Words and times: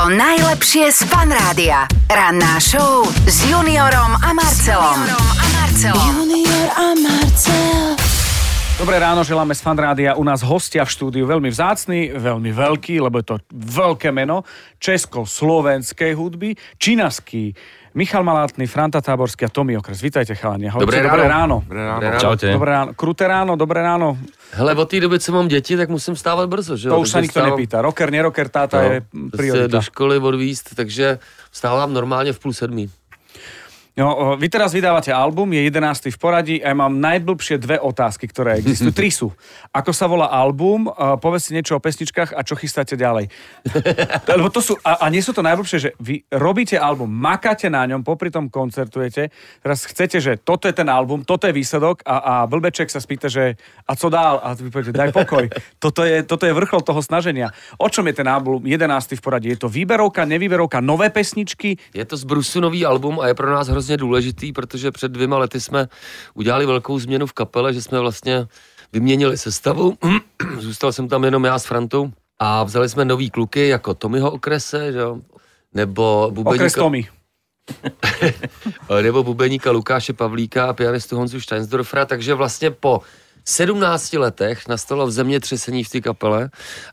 To 0.00 0.08
najlepšie 0.08 0.96
z 0.96 1.04
Fan 1.12 1.28
Rádia. 1.28 1.84
Ranná 2.08 2.56
show 2.56 3.04
s 3.28 3.44
Juniorom 3.44 4.16
a 4.16 4.32
Marcelom. 4.32 4.96
a 5.12 5.46
Marcelom. 5.60 6.24
Junior 6.24 6.68
a 6.72 6.96
Marcel. 6.96 8.00
Dobré 8.80 8.96
ráno, 8.96 9.20
želáme 9.20 9.52
z 9.52 9.60
Fanrádia. 9.60 10.16
U 10.16 10.24
nás 10.24 10.40
hostia 10.40 10.88
v 10.88 10.92
štúdiu 10.96 11.28
veľmi 11.28 11.52
vzácny, 11.52 12.16
veľmi 12.16 12.48
veľký, 12.48 12.96
lebo 12.96 13.20
je 13.20 13.28
to 13.28 13.36
veľké 13.52 14.08
meno 14.08 14.48
česko-slovenskej 14.80 16.16
hudby, 16.16 16.56
činaský. 16.80 17.52
Michal 17.94 18.22
Malátny, 18.24 18.66
Franta 18.66 19.00
Táborský 19.00 19.44
a 19.44 19.48
Tomi 19.48 19.76
Okres. 19.76 20.00
Vítajte, 20.00 20.34
chalani. 20.34 20.68
Ahojte. 20.68 20.86
Dobré 20.86 21.02
Dobré 21.02 21.28
ráno. 21.28 21.28
ráno. 21.28 21.56
Dobré 21.66 21.82
ráno. 22.10 22.20
Čaute. 22.20 22.52
Dobré 22.52 22.70
ráno. 22.70 22.90
Kruté 22.94 23.26
ráno, 23.28 23.56
dobré 23.56 23.82
ráno. 23.82 24.18
Hele, 24.52 24.74
od 24.74 24.90
té 24.90 25.00
doby, 25.00 25.18
co 25.20 25.32
mám 25.32 25.48
děti, 25.48 25.76
tak 25.76 25.88
musím 25.88 26.14
vstávat 26.14 26.48
brzo, 26.48 26.76
že 26.76 26.88
jo? 26.88 26.94
To 26.94 27.00
už 27.00 27.08
sa 27.10 27.12
Takže 27.18 27.22
nikto 27.22 27.40
vstávám- 27.40 27.50
nepýta. 27.58 27.76
Rocker, 27.82 28.08
nerocker, 28.10 28.48
táta 28.48 28.82
No, 28.82 28.88
je 28.92 29.02
priorita. 29.30 29.66
do 29.66 29.82
školy 29.82 30.18
odvíst, 30.18 30.74
takže 30.74 31.18
vstávám 31.50 31.92
normálně 31.92 32.32
v 32.32 32.38
půl 32.38 32.52
sedmí. 32.52 32.90
No, 34.00 34.32
vy 34.40 34.48
teraz 34.48 34.72
vydávate 34.72 35.12
album, 35.12 35.52
je 35.52 35.60
11. 35.68 36.08
v 36.08 36.16
poradí 36.16 36.56
a 36.64 36.72
ja 36.72 36.76
mám 36.76 36.96
najblbšie 36.96 37.60
dve 37.60 37.76
otázky, 37.76 38.24
ktoré 38.32 38.56
existujú. 38.56 38.96
Tri 38.96 39.12
sú. 39.12 39.28
Ako 39.76 39.92
sa 39.92 40.08
volá 40.08 40.32
album, 40.32 40.88
povedz 41.20 41.52
si 41.52 41.52
niečo 41.52 41.76
o 41.76 41.84
pesničkách 41.84 42.32
a 42.32 42.40
čo 42.40 42.56
chystáte 42.56 42.96
ďalej. 42.96 43.28
Lebo 44.32 44.48
to 44.48 44.64
sú, 44.64 44.80
a, 44.80 45.04
a 45.04 45.06
nie 45.12 45.20
sú 45.20 45.36
to 45.36 45.44
najblbšie, 45.44 45.76
že 45.76 45.90
vy 46.00 46.24
robíte 46.32 46.80
album, 46.80 47.12
makáte 47.12 47.68
na 47.68 47.84
ňom, 47.84 48.00
popri 48.00 48.32
tom 48.32 48.48
koncertujete, 48.48 49.28
teraz 49.60 49.84
chcete, 49.84 50.16
že 50.16 50.40
toto 50.40 50.64
je 50.64 50.72
ten 50.72 50.88
album, 50.88 51.20
toto 51.20 51.44
je 51.44 51.52
výsledok 51.52 52.00
a, 52.08 52.16
a 52.24 52.34
blbeček 52.48 52.88
sa 52.88 53.04
spýta, 53.04 53.28
že 53.28 53.60
a 53.84 53.92
co 54.00 54.08
dál? 54.08 54.40
A 54.40 54.56
vy 54.56 54.72
poviete, 54.72 54.96
daj 54.96 55.12
pokoj. 55.12 55.44
Toto 55.76 56.08
je, 56.08 56.24
toto 56.24 56.48
je 56.48 56.56
vrchol 56.56 56.80
toho 56.80 57.04
snaženia. 57.04 57.52
O 57.76 57.92
čom 57.92 58.08
je 58.08 58.16
ten 58.16 58.28
album 58.28 58.64
11. 58.64 58.80
v 59.12 59.20
poradí? 59.20 59.52
Je 59.52 59.60
to 59.60 59.68
výberovka, 59.68 60.24
nevýberovka, 60.24 60.80
nové 60.80 61.12
pesničky? 61.12 61.76
Je 61.92 62.04
to 62.08 62.16
z 62.16 62.24
Brusu 62.24 62.64
nový 62.64 62.88
album 62.88 63.20
a 63.20 63.28
je 63.28 63.36
pro 63.36 63.52
nás 63.52 63.68
hrozně 63.68 63.89
důležitý, 63.96 64.52
protože 64.52 64.90
před 64.90 65.12
dvěma 65.12 65.38
lety 65.38 65.60
jsme 65.60 65.88
udělali 66.34 66.66
velkou 66.66 66.98
změnu 66.98 67.26
v 67.26 67.32
kapele, 67.32 67.74
že 67.74 67.82
jsme 67.82 68.00
vlastně 68.00 68.46
vyměnili 68.92 69.38
sestavu. 69.38 69.98
Zůstal 70.58 70.92
jsem 70.92 71.08
tam 71.08 71.24
jenom 71.24 71.44
já 71.44 71.58
s 71.58 71.64
Frantou 71.66 72.12
a 72.38 72.64
vzali 72.64 72.88
jsme 72.88 73.04
nový 73.04 73.30
kluky 73.30 73.68
jako 73.68 73.94
Tomiho 73.94 74.30
Okrese, 74.30 74.92
že 74.92 74.98
jo? 74.98 75.18
nebo 75.74 76.26
Okres 76.26 76.34
bubeníka, 76.34 76.80
Tomy. 76.80 77.08
nebo 79.02 79.22
bubeníka 79.22 79.70
Lukáše 79.70 80.12
Pavlíka 80.12 80.66
a 80.66 80.72
pianistu 80.72 81.16
Honzu 81.16 81.40
Steinsdorfera, 81.40 82.04
takže 82.04 82.34
vlastně 82.34 82.70
po 82.70 83.00
17 83.44 84.12
letech 84.12 84.68
nastalo 84.68 85.06
v 85.06 85.10
zemětřesení 85.10 85.84
v 85.84 85.90
té 85.90 86.00
kapele 86.00 86.50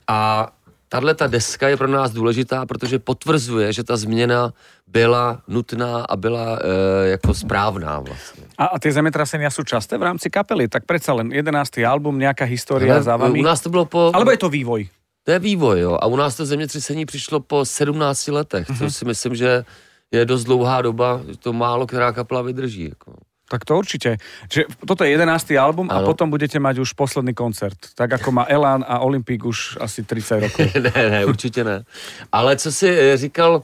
a 0.07 0.51
tahle 0.89 1.13
ta 1.15 1.27
deska 1.27 1.67
je 1.69 1.77
pro 1.77 1.87
nás 1.87 2.11
důležitá, 2.11 2.65
protože 2.65 2.99
potvrzuje, 2.99 3.73
že 3.73 3.83
ta 3.83 3.97
změna 3.97 4.53
byla 4.87 5.41
nutná 5.47 6.01
a 6.09 6.15
byla 6.15 6.59
e, 6.61 7.07
jako 7.07 7.33
správná 7.33 7.99
vlastně. 7.99 8.43
A, 8.57 8.65
a 8.65 8.79
tie 8.79 8.89
zemetrasenia 8.91 9.49
sú 9.53 9.61
časté 9.61 9.97
v 10.01 10.03
rámci 10.09 10.29
kapely? 10.33 10.65
Tak 10.67 10.85
predsa 10.89 11.13
len 11.13 11.29
11. 11.29 11.77
album, 11.85 12.17
nejaká 12.17 12.45
história 12.49 12.97
Ale 12.97 13.03
za 13.05 13.13
vami? 13.19 13.39
U 13.39 13.45
nás 13.45 13.61
to 13.61 13.69
bylo 13.69 13.85
po... 13.85 14.09
Alebo 14.15 14.31
je 14.31 14.37
to 14.41 14.49
vývoj? 14.49 14.89
To 15.27 15.31
je 15.31 15.39
vývoj, 15.39 15.79
jo. 15.79 15.93
A 16.01 16.07
u 16.07 16.15
nás 16.15 16.35
to 16.39 16.45
zemětřesení 16.45 17.05
přišlo 17.05 17.39
po 17.39 17.65
17 17.65 18.27
letech, 18.31 18.69
Mhm. 18.69 18.77
což 18.79 18.95
si 18.95 19.05
myslím, 19.05 19.35
že 19.35 19.65
je 20.11 20.25
dost 20.25 20.43
dlouhá 20.43 20.81
doba, 20.81 21.21
to 21.39 21.53
málo 21.53 21.87
která 21.87 22.11
kapela 22.11 22.41
vydrží. 22.41 22.89
Jako. 22.89 23.13
Tak 23.47 23.63
to 23.65 23.79
určite. 23.79 24.19
Čiže 24.51 24.67
toto 24.83 25.07
je 25.07 25.15
11. 25.15 25.55
album 25.55 25.87
a 25.87 26.03
Áno. 26.03 26.11
potom 26.11 26.27
budete 26.27 26.59
mať 26.59 26.83
už 26.83 26.93
posledný 26.99 27.31
koncert. 27.31 27.79
Tak 27.95 28.19
ako 28.19 28.31
má 28.31 28.43
Elan 28.51 28.83
a 28.83 28.99
Olympik 28.99 29.47
už 29.47 29.79
asi 29.79 30.03
30 30.03 30.39
rokov. 30.43 30.67
ne, 30.95 31.09
ne, 31.09 31.25
určitě 31.25 31.63
ne. 31.63 31.83
Ale 32.31 32.57
co 32.59 32.71
si 32.71 32.87
eh, 32.89 33.17
říkal, 33.17 33.63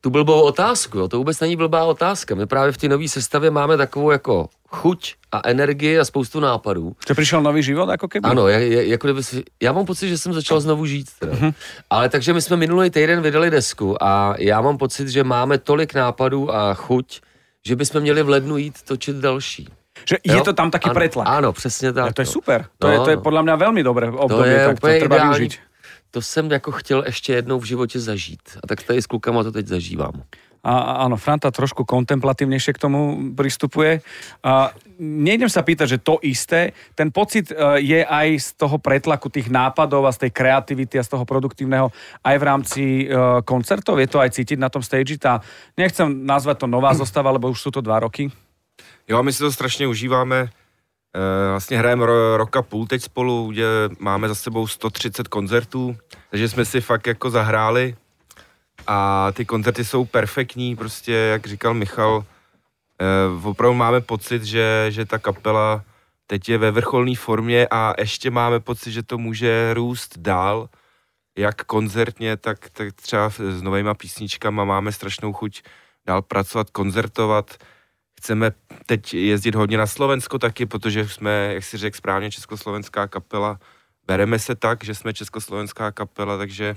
tu 0.00 0.10
blbou 0.10 0.40
otázku, 0.40 0.98
jo, 0.98 1.08
to 1.08 1.18
vůbec 1.18 1.40
není 1.40 1.56
blbá 1.56 1.84
otázka. 1.84 2.34
My 2.34 2.46
právě 2.46 2.72
v 2.72 2.76
té 2.78 2.88
nové 2.88 3.08
sestavě 3.08 3.50
máme 3.50 3.76
takovou 3.76 4.10
jako 4.10 4.48
chuť 4.68 5.14
a 5.32 5.48
energii 5.48 5.98
a 5.98 6.04
spoustu 6.04 6.40
nápadů. 6.40 6.92
Že 7.08 7.14
prišiel 7.14 7.40
nový 7.42 7.62
život 7.62 7.88
ako 7.90 8.08
keby? 8.08 8.28
Ano, 8.28 8.48
je, 8.48 8.58
je, 8.68 8.80
jako 8.88 9.06
kdyby 9.06 9.22
si, 9.22 9.42
já 9.62 9.72
mám 9.72 9.86
pocit, 9.86 10.08
že 10.08 10.18
jsem 10.18 10.32
začal 10.32 10.60
znovu 10.60 10.86
žít. 10.86 11.08
Teda. 11.18 11.52
Ale 11.90 12.08
takže 12.08 12.32
my 12.32 12.42
jsme 12.42 12.56
minulý 12.56 12.90
týden 12.90 13.22
vydali 13.22 13.50
desku 13.50 13.96
a 14.02 14.34
já 14.38 14.60
mám 14.60 14.78
pocit, 14.78 15.08
že 15.08 15.24
máme 15.24 15.58
tolik 15.58 15.94
nápadů 15.94 16.54
a 16.54 16.74
chuť, 16.74 17.20
že 17.66 17.76
bychom 17.76 18.00
měli 18.00 18.22
v 18.22 18.28
lednu 18.28 18.56
jít 18.56 18.82
točit 18.82 19.16
další. 19.16 19.68
Že 20.08 20.16
je 20.24 20.36
Jo? 20.36 20.44
to 20.44 20.52
tam 20.52 20.70
ano, 20.84 20.94
pretlak. 20.94 21.28
Ano, 21.28 21.52
přesně 21.52 21.92
tak. 21.92 22.12
To 22.14 22.22
je 22.22 22.26
super. 22.26 22.66
To, 22.78 22.86
No, 22.86 22.92
je, 22.92 22.98
to 23.00 23.10
je 23.10 23.16
no. 23.16 23.22
podľa 23.22 23.40
mňa 23.46 23.54
veľmi 23.56 23.80
dobré 23.82 24.06
To 24.10 24.18
obdobie, 24.18 24.52
je 24.52 24.66
tak 24.66 24.80
to 24.80 24.86
úplně 24.86 24.98
treba 24.98 25.16
ideální. 25.16 25.30
využiť. 25.38 25.52
To 26.10 26.22
jsem 26.22 26.50
jako 26.50 26.70
chtěl 26.72 27.02
ještě 27.06 27.32
jednou 27.32 27.58
v 27.60 27.64
životě 27.64 28.00
zažít. 28.00 28.42
A 28.62 28.66
tak 28.66 28.82
tady 28.82 29.02
s 29.02 29.06
klukama 29.06 29.42
to 29.42 29.52
teď 29.52 29.66
zažívám. 29.66 30.12
A, 30.64 31.04
áno, 31.04 31.20
Franta 31.20 31.52
trošku 31.52 31.84
kontemplatívnejšie 31.84 32.72
k 32.72 32.82
tomu 32.88 33.32
pristupuje. 33.36 34.00
A 34.40 34.72
nejdem 34.98 35.52
sa 35.52 35.60
pýtať, 35.60 35.86
že 35.96 35.98
to 36.00 36.16
isté, 36.24 36.72
ten 36.96 37.12
pocit 37.12 37.52
e, 37.52 37.84
je 37.84 38.00
aj 38.00 38.28
z 38.40 38.48
toho 38.56 38.80
pretlaku 38.80 39.28
tých 39.28 39.52
nápadov 39.52 40.08
a 40.08 40.14
z 40.16 40.24
tej 40.24 40.30
kreativity 40.32 40.96
a 40.96 41.04
z 41.04 41.12
toho 41.12 41.28
produktívneho 41.28 41.92
aj 42.24 42.36
v 42.40 42.44
rámci 42.48 42.82
e, 43.04 43.04
koncertov. 43.44 44.00
Je 44.00 44.08
to 44.08 44.24
aj 44.24 44.32
cítiť 44.32 44.56
na 44.56 44.72
tom 44.72 44.80
stage. 44.80 45.20
Tá, 45.20 45.44
nechcem 45.76 46.08
nazvať 46.24 46.64
to 46.64 46.66
nová 46.66 46.96
zostava, 46.96 47.28
lebo 47.28 47.52
už 47.52 47.60
sú 47.60 47.70
to 47.70 47.84
dva 47.84 48.00
roky. 48.00 48.32
Jo, 49.08 49.22
my 49.22 49.32
si 49.32 49.38
to 49.38 49.52
strašně 49.52 49.86
užíváme. 49.86 50.48
Eh, 51.14 51.50
Vlastně 51.50 51.78
hrajeme 51.78 52.06
ro, 52.06 52.36
rok 52.36 52.56
a 52.56 52.62
půl 52.62 52.86
teď 52.86 53.02
spolu, 53.02 53.50
kde 53.50 53.64
máme 53.98 54.28
za 54.28 54.34
sebou 54.34 54.66
130 54.66 55.28
koncertů, 55.28 55.96
takže 56.30 56.48
jsme 56.48 56.64
si 56.64 56.80
fakt 56.80 57.06
jako 57.06 57.30
zahráli 57.30 57.96
a 58.86 59.28
ty 59.32 59.44
koncerty 59.44 59.84
jsou 59.84 60.04
perfektní, 60.04 60.76
prostě 60.76 61.12
jak 61.12 61.46
říkal 61.46 61.74
Michal, 61.74 62.24
eh, 63.00 63.46
opravdu 63.48 63.74
máme 63.74 64.00
pocit, 64.00 64.44
že, 64.44 64.86
že 64.88 65.04
ta 65.04 65.18
kapela 65.18 65.84
teď 66.26 66.48
je 66.48 66.58
ve 66.58 66.70
vrcholné 66.70 67.16
formě 67.16 67.68
a 67.70 67.94
ještě 67.98 68.30
máme 68.30 68.60
pocit, 68.60 68.92
že 68.92 69.02
to 69.02 69.18
může 69.18 69.74
růst 69.74 70.18
dál, 70.18 70.68
jak 71.38 71.64
koncertně, 71.64 72.36
tak, 72.36 72.70
tak 72.70 72.92
třeba 72.92 73.30
s 73.30 73.62
novýma 73.62 73.94
písničkama 73.94 74.64
máme 74.64 74.92
strašnou 74.92 75.32
chuť 75.32 75.62
dál 76.06 76.22
pracovat, 76.22 76.70
koncertovat. 76.70 77.56
Chceme 78.18 78.50
teď 78.86 79.14
jezdit 79.14 79.54
hodně 79.54 79.78
na 79.78 79.86
Slovensko 79.86 80.38
taky, 80.38 80.66
protože 80.66 81.08
jsme, 81.08 81.54
jak 81.54 81.64
si 81.64 81.76
řekl 81.76 81.96
správně, 81.96 82.30
československá 82.30 83.08
kapela. 83.08 83.58
Bereme 84.06 84.38
se 84.38 84.54
tak, 84.54 84.84
že 84.84 84.94
jsme 84.94 85.14
československá 85.14 85.92
kapela, 85.92 86.38
takže 86.38 86.76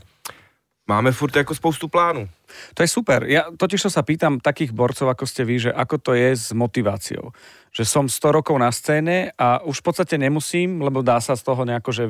máme 0.87 1.11
furt 1.11 1.35
jako 1.35 1.55
spoustu 1.55 1.87
plánů. 1.87 2.29
To 2.73 2.83
je 2.83 2.87
super. 2.87 3.27
Ja 3.27 3.51
totiž 3.57 3.81
to 3.83 3.89
sa 3.91 4.01
pýtam 4.07 4.39
takých 4.39 4.71
borcov, 4.71 5.11
ako 5.11 5.27
ste 5.27 5.43
vy, 5.43 5.59
že 5.59 5.71
ako 5.75 5.95
to 5.99 6.11
je 6.15 6.31
s 6.31 6.55
motiváciou. 6.55 7.35
Že 7.75 7.83
som 7.85 8.05
100 8.07 8.31
rokov 8.31 8.55
na 8.55 8.71
scéne 8.71 9.35
a 9.35 9.59
už 9.67 9.83
v 9.83 9.85
podstate 9.91 10.15
nemusím, 10.15 10.81
lebo 10.81 11.03
dá 11.03 11.19
sa 11.19 11.35
z 11.35 11.43
toho 11.43 11.67
nejako, 11.67 11.91
že 11.91 12.03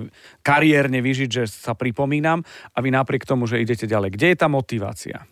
kariérne 0.45 1.01
vyžiť, 1.01 1.29
že 1.29 1.43
sa 1.49 1.73
pripomínam 1.73 2.45
a 2.71 2.77
vy 2.79 2.93
napriek 2.93 3.25
tomu, 3.25 3.49
že 3.49 3.59
idete 3.59 3.89
ďalej. 3.89 4.13
Kde 4.13 4.27
je 4.29 4.37
tá 4.37 4.47
motivácia? 4.47 5.25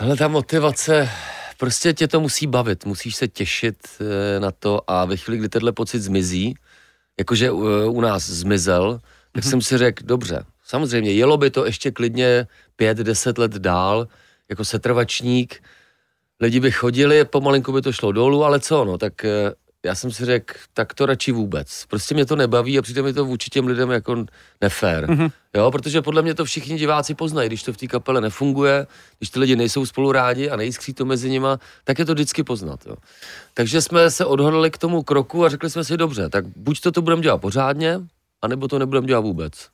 Hele, 0.00 0.16
ta 0.16 0.28
motivace, 0.28 1.10
prostě 1.56 1.92
tě 1.92 2.08
to 2.08 2.20
musí 2.20 2.46
bavit, 2.46 2.86
musíš 2.86 3.16
se 3.16 3.28
těšit 3.28 3.76
eh, 4.00 4.40
na 4.40 4.50
to 4.50 4.90
a 4.90 5.04
ve 5.04 5.16
chvíli, 5.16 5.38
kdy 5.38 5.48
tenhle 5.48 5.72
pocit 5.72 6.02
zmizí, 6.02 6.54
jakože 7.18 7.46
eh, 7.46 7.52
u 7.86 8.00
nás 8.00 8.26
zmizel, 8.26 9.00
tak 9.32 9.44
jsem 9.44 9.62
si 9.62 9.78
řekl, 9.78 10.02
dobře, 10.06 10.44
samozřejmě, 10.70 11.12
jelo 11.12 11.36
by 11.36 11.50
to 11.50 11.66
ještě 11.66 11.90
klidně 11.90 12.46
pět, 12.76 12.98
deset 12.98 13.38
let 13.38 13.52
dál, 13.52 14.08
jako 14.48 14.64
setrvačník, 14.64 15.62
lidi 16.40 16.60
by 16.60 16.70
chodili, 16.70 17.24
pomalinku 17.24 17.72
by 17.72 17.82
to 17.82 17.92
šlo 17.92 18.12
dolů, 18.12 18.44
ale 18.44 18.60
co, 18.60 18.84
no, 18.84 18.98
tak 18.98 19.24
eh, 19.24 19.52
já 19.84 19.94
jsem 19.94 20.10
si 20.10 20.24
řekl, 20.24 20.54
tak 20.74 20.94
to 20.94 21.06
radši 21.06 21.32
vůbec. 21.32 21.84
Prostě 21.88 22.14
mě 22.14 22.26
to 22.26 22.36
nebaví 22.36 22.78
a 22.78 22.82
přijde 22.82 23.02
mi 23.02 23.12
to 23.12 23.24
vůči 23.24 23.50
těm 23.50 23.66
lidem 23.66 23.90
jako 23.90 24.24
nefér. 24.60 25.06
Mm-hmm. 25.06 25.30
Jo, 25.54 25.70
protože 25.70 26.02
podle 26.02 26.22
mě 26.22 26.34
to 26.34 26.44
všichni 26.44 26.78
diváci 26.78 27.14
poznají, 27.14 27.48
když 27.48 27.62
to 27.62 27.72
v 27.72 27.76
té 27.76 27.86
kapele 27.86 28.20
nefunguje, 28.20 28.86
když 29.18 29.30
ty 29.30 29.40
lidi 29.40 29.56
nejsou 29.56 29.86
spolu 29.86 30.12
rádi 30.12 30.50
a 30.50 30.56
nejskří 30.56 30.94
to 30.94 31.04
mezi 31.04 31.30
nima, 31.30 31.58
tak 31.84 31.98
je 31.98 32.04
to 32.04 32.14
vždycky 32.14 32.42
poznat. 32.42 32.86
Jo. 32.86 32.96
Takže 33.54 33.82
jsme 33.82 34.10
se 34.10 34.24
odhodlali 34.24 34.70
k 34.70 34.78
tomu 34.78 35.02
kroku 35.02 35.44
a 35.44 35.48
řekli 35.48 35.70
jsme 35.70 35.84
si, 35.84 35.96
dobře, 35.96 36.28
tak 36.28 36.44
buď 36.56 36.80
to 36.80 36.92
to 36.92 37.02
budeme 37.02 37.22
dělat 37.22 37.38
pořádně, 37.38 38.00
anebo 38.42 38.68
to 38.68 38.78
nebudeme 38.78 39.06
dělat 39.06 39.20
vůbec. 39.20 39.68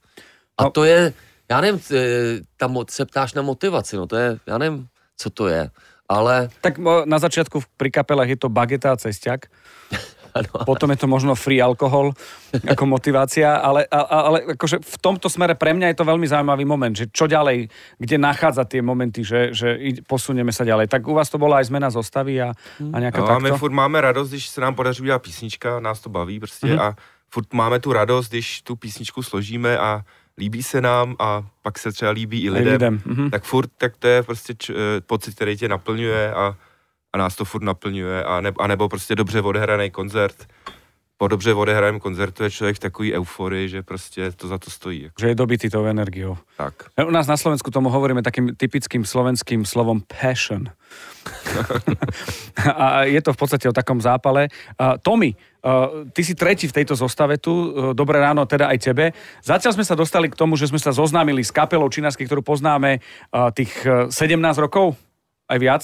A 0.58 0.62
No. 0.64 0.70
to 0.70 0.84
je, 0.84 1.12
já 1.50 1.60
nevím, 1.60 1.80
eh, 1.92 2.40
ta, 2.56 2.68
mo- 2.68 2.84
se 2.90 3.04
ptáš 3.04 3.34
na 3.34 3.42
motivaci, 3.42 3.96
no 3.96 4.06
to 4.06 4.16
je, 4.16 4.38
já 4.46 4.58
nevím, 4.58 4.88
co 5.16 5.30
to 5.30 5.46
je, 5.48 5.70
ale 6.08 6.48
Tak 6.60 6.78
na 7.04 7.18
začiatku 7.18 7.62
pri 7.76 7.90
kapelách 7.90 8.28
je 8.28 8.36
to 8.38 8.48
bageta 8.48 8.92
a 8.92 8.96
cestiak. 8.96 9.46
ano, 10.36 10.48
Potom 10.68 10.90
je 10.92 10.96
to 11.00 11.06
možno 11.08 11.32
free 11.34 11.60
alkohol 11.64 12.12
ako 12.68 12.84
motivácia, 12.86 13.56
ale, 13.56 13.88
ale 13.90 14.52
akože 14.52 14.84
v 14.84 14.96
tomto 15.00 15.32
smere 15.32 15.56
pre 15.56 15.72
mňa 15.72 15.92
je 15.92 15.96
to 15.96 16.04
veľmi 16.04 16.28
zaujímavý 16.28 16.64
moment, 16.68 16.92
že 16.92 17.08
čo 17.08 17.24
ďalej, 17.24 17.68
kde 17.98 18.16
nachádza 18.20 18.64
tie 18.68 18.84
momenty, 18.84 19.24
že, 19.24 19.56
že 19.56 19.80
posunieme 20.04 20.52
sa 20.52 20.64
ďalej. 20.64 20.92
Tak 20.92 21.08
u 21.08 21.16
vás 21.16 21.32
to 21.32 21.40
bola 21.40 21.64
aj 21.64 21.72
zmena 21.72 21.88
zostavy 21.88 22.36
a, 22.40 22.52
a 22.92 22.96
nejaká 23.00 23.18
No, 23.24 23.28
a 23.32 23.40
my 23.40 23.48
takto? 23.48 23.60
furt 23.64 23.72
máme 23.72 23.96
radost, 24.00 24.28
když 24.30 24.48
se 24.48 24.60
nám 24.60 24.74
podaří 24.76 25.02
udělat 25.02 25.22
písnička, 25.24 25.80
nás 25.80 26.00
to 26.00 26.08
baví 26.12 26.36
prostě 26.40 26.66
Mhm. 26.66 26.80
a 26.80 26.96
furt 27.32 27.52
máme 27.52 27.80
tu 27.80 27.92
radost, 27.92 28.28
když 28.28 28.62
tu 28.62 28.76
písničku 28.76 29.22
složíme 29.22 29.78
a 29.78 30.04
líbí 30.38 30.62
se 30.62 30.80
nám 30.80 31.16
a 31.18 31.46
pak 31.62 31.78
se 31.78 31.92
třeba 31.92 32.10
líbí 32.10 32.40
i 32.42 32.50
lidem, 32.50 32.72
lidem. 32.72 33.02
Mhm. 33.04 33.30
tak 33.30 33.44
furt, 33.44 33.70
tak 33.78 33.96
to 33.96 34.08
je 34.08 34.22
prostě 34.22 34.54
č, 34.54 34.72
eh, 34.72 35.00
pocit, 35.00 35.34
který 35.34 35.56
tě 35.56 35.68
naplňuje 35.68 36.34
a, 36.34 36.56
a 37.12 37.18
nás 37.18 37.36
to 37.36 37.44
furt 37.44 37.62
naplňuje 37.62 38.24
a, 38.24 38.40
ne, 38.40 38.52
a 38.58 38.66
nebo 38.66 38.88
prostě 38.88 39.14
dobře 39.14 39.40
odehraný 39.40 39.90
koncert. 39.90 40.48
Po 41.18 41.28
dobře 41.28 41.54
odehraném 41.54 42.00
koncertu 42.00 42.42
je 42.42 42.50
člověk 42.50 42.76
v 42.76 42.78
takový 42.78 43.14
euforii, 43.14 43.68
že 43.68 43.82
prostě 43.82 44.32
to 44.32 44.48
za 44.48 44.58
to 44.58 44.70
stojí. 44.70 45.02
Jako, 45.02 45.14
Že 45.20 45.28
je 45.28 45.34
dobitý 45.34 45.70
tou 45.70 45.84
energiou. 45.84 46.36
tak. 46.56 46.74
U 47.06 47.10
nás 47.10 47.26
na 47.26 47.36
Slovensku 47.36 47.70
tomu 47.70 47.88
hovoríme 47.88 48.22
takým 48.22 48.56
typickým 48.56 49.04
slovenským 49.04 49.64
slovom 49.64 50.00
passion. 50.20 50.68
a 52.76 53.02
je 53.08 53.22
to 53.22 53.32
v 53.32 53.36
podstate 53.36 53.68
o 53.68 53.72
takom 53.72 54.00
zápale. 54.00 54.48
Uh, 54.76 55.00
Tommy, 55.02 55.32
uh, 55.32 56.04
ty 56.12 56.24
si 56.24 56.34
tretí 56.34 56.68
v 56.68 56.72
tejto 56.72 56.94
zostave 56.94 57.40
tu. 57.40 57.50
Uh, 57.50 57.94
dobré 57.96 58.20
ráno 58.20 58.44
teda 58.46 58.68
aj 58.68 58.78
tebe. 58.78 59.16
Zatiaľ 59.40 59.72
sme 59.72 59.88
sa 59.88 59.96
dostali 59.96 60.28
k 60.28 60.36
tomu, 60.36 60.56
že 60.60 60.68
sme 60.68 60.78
sa 60.78 60.92
zoznámili 60.92 61.40
s 61.40 61.50
kapelou 61.50 61.88
Činasky, 61.88 62.28
ktorú 62.28 62.44
poznáme 62.44 63.00
uh, 63.00 63.50
tých 63.56 63.72
uh, 63.88 64.12
17 64.12 64.36
rokov, 64.60 64.94
aj 65.48 65.58
viac, 65.58 65.82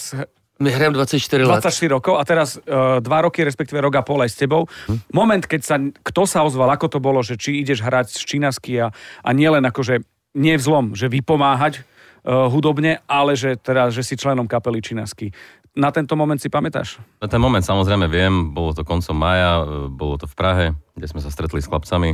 My 0.63 0.71
hrajeme 0.71 0.95
24 0.95 1.43
let. 1.43 1.59
24 1.59 1.97
rokov 1.99 2.15
a 2.15 2.23
teraz 2.23 2.55
uh, 2.55 3.03
dva 3.03 3.27
roky, 3.27 3.43
respektíve 3.43 3.83
rok 3.83 3.99
a 3.99 4.03
pol 4.07 4.23
aj 4.23 4.31
s 4.31 4.37
tebou. 4.39 4.71
Hm. 4.87 4.99
Moment, 5.11 5.43
keď 5.43 5.61
sa, 5.67 5.77
kto 5.83 6.23
sa 6.23 6.47
ozval, 6.47 6.71
ako 6.71 6.87
to 6.87 6.99
bolo, 7.03 7.19
že 7.27 7.35
či 7.35 7.59
ideš 7.59 7.83
hrať 7.83 8.15
z 8.15 8.21
Čínasky 8.23 8.79
a, 8.79 8.95
a 8.95 9.31
nielen 9.35 9.67
akože, 9.67 10.07
nie 10.39 10.55
v 10.55 10.63
zlom, 10.63 10.95
že 10.95 11.11
vypomáhať 11.11 11.83
uh, 11.83 12.47
hudobne, 12.47 13.03
ale 13.11 13.35
že 13.35 13.59
teda, 13.59 13.91
že 13.91 14.07
si 14.07 14.15
členom 14.15 14.47
kapely 14.47 14.79
Čínasky. 14.79 15.35
Na 15.73 15.89
tento 15.89 16.13
moment 16.15 16.37
si 16.37 16.53
pamätáš? 16.53 17.01
Na 17.17 17.27
ten 17.27 17.41
moment 17.41 17.65
samozrejme 17.65 18.05
viem, 18.05 18.53
bolo 18.53 18.77
to 18.77 18.85
koncom 18.85 19.17
maja, 19.17 19.65
e, 19.65 19.89
bolo 19.89 20.21
to 20.21 20.29
v 20.29 20.35
Prahe, 20.37 20.67
kde 20.93 21.09
sme 21.09 21.25
sa 21.25 21.33
stretli 21.33 21.65
s 21.65 21.69
chlapcami, 21.73 22.13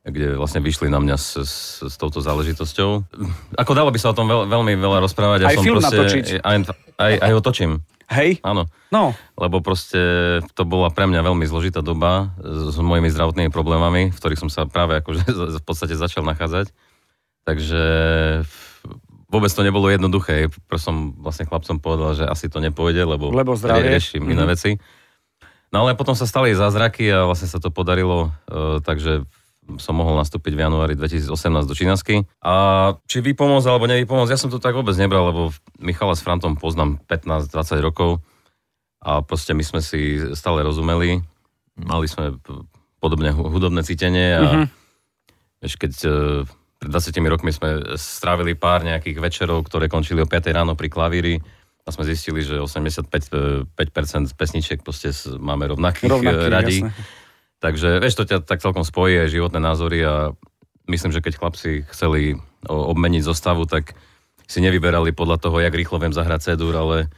kde 0.00 0.32
vlastne 0.34 0.58
vyšli 0.58 0.88
na 0.88 0.96
mňa 0.96 1.12
s, 1.14 1.36
s, 1.36 1.52
s 1.82 1.94
touto 1.94 2.18
záležitosťou. 2.18 2.90
Ako 3.54 3.72
dalo 3.72 3.88
by 3.88 3.98
sa 3.98 4.10
o 4.10 4.16
tom 4.16 4.24
veľ, 4.24 4.48
veľmi 4.48 4.72
veľa 4.74 5.04
rozprávať. 5.04 5.44
Aj 5.44 5.56
film 5.56 5.76
natočiť. 5.76 6.40
Aj, 6.40 6.56
aj, 6.96 7.12
aj 7.20 7.30
ho 7.30 7.40
točím, 7.40 7.84
Hej? 8.08 8.40
áno. 8.40 8.64
No, 8.88 9.12
Lebo 9.36 9.60
proste 9.60 10.00
to 10.52 10.64
bola 10.64 10.88
pre 10.88 11.04
mňa 11.04 11.20
veľmi 11.22 11.44
zložitá 11.44 11.78
doba 11.78 12.32
s, 12.40 12.74
mojimi 12.74 13.06
zdravotnými 13.06 13.52
problémami, 13.52 14.08
v 14.08 14.16
ktorých 14.16 14.40
som 14.40 14.50
sa 14.50 14.64
práve 14.64 14.96
akože 14.98 15.22
v 15.60 15.64
podstate 15.64 15.92
začal 15.94 16.24
nachádzať. 16.24 16.72
Takže 17.44 17.82
vôbec 19.28 19.52
to 19.52 19.62
nebolo 19.62 19.86
jednoduché. 19.86 20.48
Proste 20.66 20.86
som 20.86 20.96
vlastne 21.14 21.44
chlapcom 21.44 21.76
povedal, 21.78 22.16
že 22.16 22.24
asi 22.24 22.48
to 22.48 22.58
nepôjde, 22.58 23.04
lebo, 23.04 23.30
Lebo 23.30 23.54
zdravie. 23.54 23.94
riešim 23.94 24.24
iné 24.24 24.42
Mhm. 24.42 24.50
veci. 24.50 24.70
No 25.70 25.86
ale 25.86 25.94
potom 25.94 26.18
sa 26.18 26.26
stali 26.26 26.50
zázraky 26.50 27.06
a 27.06 27.30
vlastne 27.30 27.46
sa 27.46 27.62
to 27.62 27.70
podarilo, 27.70 28.34
e, 28.50 28.82
takže 28.82 29.22
som 29.76 29.92
mohol 29.92 30.16
nastúpiť 30.16 30.50
v 30.50 30.62
januári 30.62 30.94
2018 30.94 31.30
do 31.62 31.72
Čínasky. 31.72 32.16
A 32.38 32.54
či 33.04 33.20
vypomôcť 33.20 33.66
alebo 33.66 33.86
nevypomôcť, 33.86 34.30
ja 34.30 34.36
som 34.36 34.48
to 34.48 34.56
tak 34.56 34.72
vôbec 34.72 34.94
nebral, 34.94 35.26
lebo 35.26 35.42
Michala 35.76 36.12
s 36.12 36.20
Frantom 36.20 36.54
poznám 36.54 36.98
15-20 37.04 37.52
rokov 37.80 38.18
a 38.98 39.20
proste 39.20 39.52
my 39.52 39.62
sme 39.62 39.78
si 39.78 40.00
stále 40.32 40.60
rozumeli, 40.60 41.20
mali 41.76 42.06
sme 42.06 42.34
p- 42.34 42.64
podobne 42.96 43.30
hu- 43.30 43.46
hudobné 43.46 43.80
cítenie 43.80 44.28
a 44.34 44.42
Mhm. 44.42 44.64
vieš, 45.58 45.74
keď 45.76 45.92
e, 46.00 46.10
pred 46.76 46.90
20 46.90 47.26
rokmi 47.26 47.50
sme 47.50 47.68
strávili 47.94 48.54
pár 48.54 48.82
nejakých 48.82 49.18
večerov, 49.18 49.62
ktoré 49.62 49.86
končili 49.86 50.18
o 50.18 50.26
5 50.26 50.48
ráno 50.50 50.72
pri 50.72 50.88
klavíri 50.88 51.40
a 51.80 51.88
sme 51.88 52.04
zistili, 52.04 52.40
že 52.40 52.56
85% 52.56 53.08
e, 53.30 53.64
5% 53.64 54.32
pesničiek 54.32 54.78
proste 54.78 55.10
s- 55.10 55.28
máme 55.30 55.64
rovnakých 55.66 56.08
rovnaký, 56.08 56.36
Rovnaký, 56.38 56.52
radí. 56.52 56.78
Takže 57.60 58.00
vieš, 58.00 58.16
to 58.16 58.24
ťa 58.24 58.40
tak 58.40 58.64
celkom 58.64 58.88
spojí 58.88 59.20
aj 59.20 59.36
životné 59.36 59.60
názory 59.60 60.00
a 60.00 60.32
myslím, 60.88 61.12
že 61.12 61.20
keď 61.20 61.36
chlapci 61.36 61.84
chceli 61.92 62.40
obmeniť 62.66 63.22
zostavu, 63.24 63.68
tak 63.68 63.92
si 64.48 64.58
nevyberali 64.64 65.12
podľa 65.14 65.38
toho, 65.38 65.56
jak 65.62 65.70
rýchlo 65.70 66.02
viem 66.02 66.10
zahrať 66.10 66.52
cedur, 66.52 66.74
ale 66.74 67.12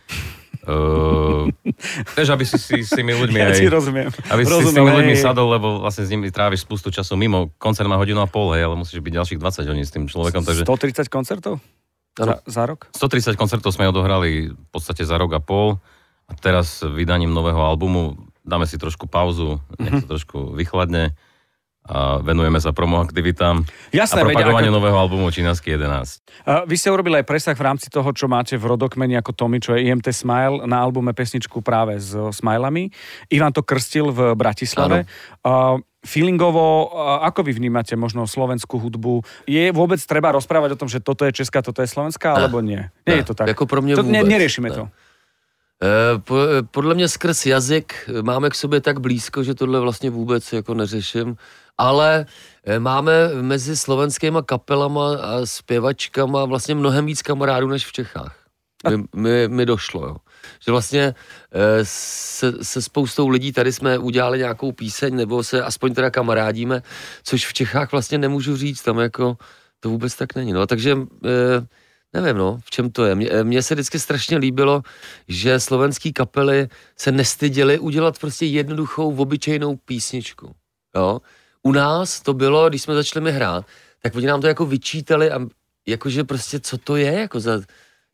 uh, 0.68 1.48
vieš, 2.18 2.28
aby 2.28 2.44
si 2.44 2.58
si 2.60 2.84
s 2.84 2.92
tými 2.92 3.16
ľuďmi 3.16 3.38
Ja 3.38 3.54
aj... 3.54 3.70
rozumiem. 3.72 4.10
Aby 4.28 4.42
si 4.44 4.50
s 4.50 4.52
Rozumiem, 4.52 4.76
tými 4.76 4.90
ľuďmi 4.92 5.14
sadol, 5.16 5.48
lebo 5.48 5.80
vlastne 5.80 6.04
s 6.04 6.10
nimi 6.12 6.28
tráviš 6.28 6.66
spustu 6.68 6.92
času 6.92 7.16
mimo. 7.16 7.54
Koncert 7.56 7.88
má 7.88 7.96
hodinu 7.96 8.20
a 8.20 8.28
pol, 8.28 8.52
hej, 8.52 8.68
ale 8.68 8.76
musíš 8.76 9.00
byť 9.00 9.12
ďalších 9.14 9.38
20 9.40 9.70
hodín 9.72 9.86
s 9.86 9.94
tým 9.94 10.04
človekom, 10.10 10.42
takže 10.44 10.68
130 10.68 11.08
koncertov? 11.08 11.62
Za, 12.12 12.44
za 12.44 12.62
rok? 12.68 12.92
130 12.92 13.40
koncertov 13.40 13.72
sme 13.72 13.88
odohrali 13.88 14.52
v 14.52 14.68
podstate 14.68 15.08
za 15.08 15.16
rok 15.16 15.32
a 15.32 15.40
pol 15.40 15.80
a 16.28 16.32
teraz 16.36 16.84
vydaním 16.84 17.32
nového 17.32 17.64
albumu 17.64 18.31
dáme 18.42 18.66
si 18.66 18.74
trošku 18.74 19.06
pauzu, 19.06 19.58
nech 19.76 19.92
Mhm. 19.92 20.00
sa 20.00 20.06
trošku 20.08 20.38
vychladne 20.52 21.14
a 21.82 22.18
venujeme 22.18 22.62
sa 22.62 22.70
promoaktivitám 22.70 23.66
Jasné, 23.90 24.22
a 24.22 24.24
veď 24.24 24.38
propagovaniu 24.38 24.70
ako- 24.70 24.78
nového 24.78 24.96
albumu 24.96 25.26
Čínansky 25.28 25.74
11. 25.74 26.22
Uh, 26.40 26.62
vy 26.62 26.78
ste 26.78 26.88
urobili 26.88 27.18
aj 27.18 27.26
presah 27.26 27.54
v 27.54 27.64
rámci 27.64 27.90
toho, 27.90 28.06
čo 28.10 28.26
máte 28.26 28.54
v 28.54 28.66
rodokmeni 28.68 29.14
ako 29.14 29.34
Tommy, 29.34 29.58
čo 29.58 29.74
je 29.74 29.90
IMT 29.90 30.06
Smile, 30.08 30.62
na 30.62 30.78
albume 30.78 31.10
pesničku 31.10 31.58
práve 31.58 31.98
s 31.98 32.14
smilami. 32.14 32.94
Ivan 33.28 33.50
to 33.50 33.62
krstil 33.62 34.10
v 34.10 34.34
Bratislave. 34.34 35.10
Uh, 35.42 35.82
feelingovo, 36.02 36.90
ako 37.18 37.42
vy 37.42 37.52
vnímate 37.52 37.94
možno 37.94 38.26
slovenskú 38.26 38.78
hudbu? 38.78 39.22
Je 39.46 39.70
vôbec 39.70 39.98
treba 39.98 40.30
rozprávať 40.30 40.74
o 40.74 40.78
tom, 40.78 40.86
že 40.86 40.98
toto 40.98 41.22
je 41.22 41.32
česká, 41.32 41.62
toto 41.62 41.78
je 41.78 41.86
slovenská, 41.86 42.34
alebo 42.36 42.58
nie? 42.58 42.90
Nie 43.06 43.22
je 43.22 43.26
to 43.26 43.34
tak. 43.34 43.48
Jako 43.48 43.66
pro 43.66 43.82
mě 43.82 43.94
to, 43.94 44.02
ne, 44.02 44.18
vůbec, 44.18 44.30
neriešime 44.30 44.68
ne. 44.68 44.74
to. 44.74 44.84
Eh, 45.82 46.18
po, 46.18 46.36
podle 46.70 46.94
mě 46.94 47.08
skrz 47.08 47.46
jazyk 47.46 48.10
máme 48.22 48.50
k 48.50 48.54
sobě 48.54 48.80
tak 48.80 49.00
blízko, 49.00 49.42
že 49.42 49.54
tohle 49.54 49.80
vlastně 49.80 50.10
vůbec 50.10 50.52
jako 50.52 50.74
neřeším, 50.74 51.36
ale 51.78 52.26
eh, 52.64 52.78
máme 52.78 53.28
mezi 53.42 53.76
slovenskýma 53.76 54.42
kapelama 54.42 55.16
a 55.16 55.46
zpěvačkama 55.46 56.44
vlastně 56.44 56.74
mnohem 56.74 57.06
víc 57.06 57.22
kamarádů 57.22 57.68
než 57.68 57.86
v 57.86 57.92
Čechách. 57.92 58.36
Mi, 58.90 59.04
mi, 59.16 59.48
mi 59.48 59.66
došlo, 59.66 60.06
jo. 60.06 60.16
Že 60.64 60.72
vlastně 60.72 61.14
eh, 61.52 61.80
se, 61.82 62.52
se 62.62 62.82
spoustou 62.82 63.28
lidí 63.28 63.52
tady 63.52 63.72
jsme 63.72 63.98
udělali 63.98 64.38
nějakou 64.38 64.72
píseň, 64.72 65.16
nebo 65.16 65.42
se 65.42 65.62
aspoň 65.62 65.94
teda 65.94 66.10
kamarádíme, 66.10 66.82
což 67.22 67.46
v 67.46 67.52
Čechách 67.52 67.92
vlastně 67.92 68.18
nemůžu 68.18 68.56
říct, 68.56 68.82
tam 68.82 68.98
jako 68.98 69.36
to 69.80 69.88
vůbec 69.88 70.16
tak 70.16 70.34
není. 70.34 70.52
No, 70.52 70.66
takže 70.66 70.98
eh, 71.24 71.66
nevím, 72.14 72.36
no, 72.36 72.58
v 72.64 72.70
čem 72.70 72.90
to 72.90 73.04
je. 73.04 73.14
Mně, 73.14 73.30
mně 73.42 73.62
se 73.62 73.74
vždycky 73.74 73.98
strašně 73.98 74.36
líbilo, 74.36 74.82
že 75.28 75.60
slovenský 75.60 76.12
kapely 76.12 76.68
se 76.96 77.12
nestyděli 77.12 77.78
udělat 77.78 78.18
prostě 78.18 78.46
jednoduchou, 78.46 79.16
obyčejnou 79.16 79.76
písničku. 79.76 80.54
Jo? 80.96 81.20
U 81.62 81.72
nás 81.72 82.20
to 82.20 82.34
bylo, 82.34 82.68
když 82.68 82.82
jsme 82.82 82.94
začali 82.94 83.24
mi 83.24 83.32
hrát, 83.32 83.66
tak 84.02 84.14
oni 84.14 84.26
nám 84.26 84.40
to 84.40 84.46
jako 84.46 84.66
vyčítali 84.66 85.30
a 85.30 85.40
jakože 85.86 86.24
prostě 86.24 86.60
co 86.60 86.78
to 86.78 86.96
je, 86.96 87.12
jako 87.12 87.40
za, 87.40 87.60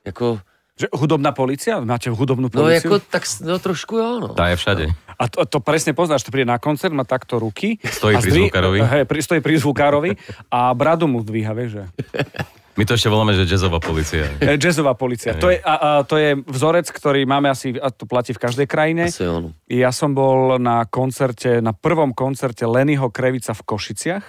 jako, 0.06 0.40
Že 0.78 0.94
hudobná 0.94 1.34
policia? 1.34 1.82
Máte 1.82 2.06
hudobnú 2.06 2.46
no 2.46 2.62
policiu? 2.62 2.94
jako, 2.94 3.02
tak, 3.10 3.26
no 3.42 3.58
trošku 3.58 3.98
jo, 3.98 4.10
no. 4.22 4.28
Tá 4.30 4.46
je 4.54 4.56
všade. 4.62 4.84
A 5.18 5.26
to, 5.26 5.42
to 5.42 5.58
presne 5.58 5.90
poznáš, 5.90 6.22
to 6.22 6.30
príde 6.30 6.46
na 6.46 6.62
koncert, 6.62 6.94
má 6.94 7.02
takto 7.02 7.42
ruky. 7.42 7.82
Stojí 7.82 8.14
a 8.14 8.22
pri 8.22 8.30
zvukárovi. 8.30 8.78
Hej, 8.78 9.02
pri, 9.10 9.18
stojí 9.18 9.40
pri 9.42 9.58
zvukárovi 9.58 10.14
a 10.46 10.70
bradu 10.78 11.10
mu 11.10 11.26
zdvíha, 11.26 11.50
vieš, 11.50 11.82
že? 11.82 11.84
My 12.78 12.86
to 12.86 12.94
ešte 12.94 13.10
voláme, 13.10 13.34
že 13.34 13.42
jazzová 13.42 13.82
policia. 13.82 14.30
E, 14.38 14.54
Jazzová 14.54 14.94
policia. 14.94 15.34
To 15.34 15.50
je, 15.50 15.58
a, 15.58 15.74
a, 15.74 15.90
to 16.06 16.14
je 16.14 16.38
vzorec, 16.46 16.86
ktorý 16.86 17.26
máme 17.26 17.50
asi, 17.50 17.74
a 17.74 17.90
to 17.90 18.06
platí 18.06 18.30
v 18.30 18.38
každej 18.38 18.70
krajine. 18.70 19.10
Asi. 19.10 19.26
Ja 19.66 19.90
som 19.90 20.14
bol 20.14 20.62
na 20.62 20.86
koncerte, 20.86 21.58
na 21.58 21.74
prvom 21.74 22.14
koncerte 22.14 22.62
Lenyho 22.70 23.10
Krevica 23.10 23.50
v 23.50 23.66
Košiciach, 23.66 24.24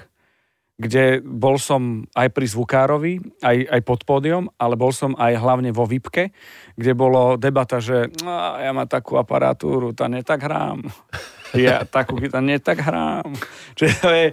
kde 0.80 1.20
bol 1.22 1.62
som 1.62 2.08
aj 2.16 2.32
pri 2.32 2.46
zvukárovi, 2.50 3.14
aj, 3.44 3.58
aj 3.70 3.82
pod 3.86 4.02
pódium, 4.08 4.48
ale 4.58 4.80
bol 4.80 4.96
som 4.96 5.12
aj 5.20 5.36
hlavne 5.36 5.70
vo 5.70 5.84
VIPke, 5.84 6.32
kde 6.74 6.92
bolo 6.96 7.36
debata, 7.36 7.84
že 7.84 8.10
"No, 8.24 8.56
ja 8.58 8.72
mám 8.72 8.88
takú 8.90 9.20
aparatúru, 9.20 9.94
ta 9.94 10.10
netak 10.10 10.42
hrám. 10.42 10.82
Ja 11.50 11.82
takú 11.82 12.22
ta 12.30 12.46
netak 12.46 12.78
hrám. 12.78 13.34
Čiže 13.74 13.96
to 13.98 14.10
je 14.14 14.26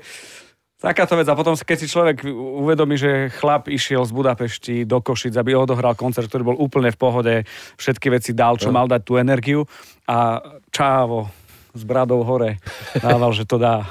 takáto 0.80 1.16
vec. 1.16 1.28
A 1.28 1.38
potom, 1.38 1.56
keď 1.56 1.76
si 1.76 1.90
človek 1.90 2.28
uvedomí, 2.33 3.00
že 3.00 3.33
chlap 3.33 3.68
išiel 3.68 4.04
z 4.04 4.12
Budapešti 4.12 4.75
do 4.85 5.00
Košic, 5.00 5.35
aby 5.37 5.56
odohral 5.56 5.97
koncert, 5.97 6.28
ktorý 6.28 6.54
bol 6.54 6.59
úplne 6.61 6.92
v 6.92 7.00
pohode, 7.00 7.35
všetky 7.80 8.12
veci 8.12 8.30
dal, 8.37 8.61
čo 8.61 8.68
mal 8.73 8.88
dať 8.88 9.02
tú 9.02 9.16
energiu 9.16 9.64
a 10.06 10.40
čávo 10.71 11.28
s 11.76 11.85
bradou 11.85 12.25
hore 12.25 12.56
dával, 13.04 13.37
že 13.37 13.45
to 13.45 13.61
dá. 13.61 13.85